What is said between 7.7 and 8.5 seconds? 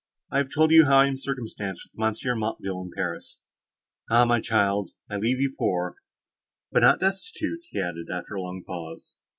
added, after a